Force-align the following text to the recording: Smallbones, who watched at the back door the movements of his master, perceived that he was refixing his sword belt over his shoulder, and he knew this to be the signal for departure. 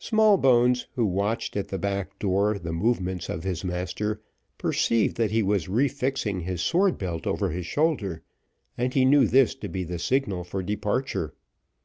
Smallbones, 0.00 0.88
who 0.96 1.06
watched 1.06 1.56
at 1.56 1.68
the 1.68 1.78
back 1.78 2.18
door 2.18 2.58
the 2.58 2.72
movements 2.72 3.28
of 3.28 3.44
his 3.44 3.62
master, 3.62 4.20
perceived 4.58 5.16
that 5.16 5.30
he 5.30 5.44
was 5.44 5.68
refixing 5.68 6.40
his 6.42 6.60
sword 6.60 6.98
belt 6.98 7.24
over 7.24 7.50
his 7.50 7.66
shoulder, 7.66 8.24
and 8.76 8.94
he 8.94 9.04
knew 9.04 9.28
this 9.28 9.54
to 9.54 9.68
be 9.68 9.84
the 9.84 10.00
signal 10.00 10.42
for 10.42 10.60
departure. 10.60 11.34